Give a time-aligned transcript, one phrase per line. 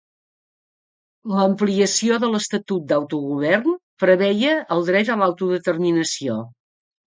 [1.33, 3.77] L'ampliació de l'estatut d'autogovern
[4.07, 6.43] preveia el dret a l'autodeterminació.